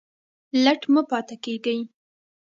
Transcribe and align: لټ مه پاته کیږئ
لټ 0.63 0.81
مه 0.93 1.01
پاته 1.09 1.35
کیږئ 1.43 1.79